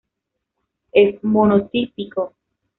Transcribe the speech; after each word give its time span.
Es 0.93 1.23
monotípico. 1.23 2.33